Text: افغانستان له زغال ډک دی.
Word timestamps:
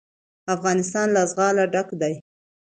افغانستان 0.55 1.07
له 1.15 1.21
زغال 1.31 1.57
ډک 1.73 1.87
دی. 2.01 2.13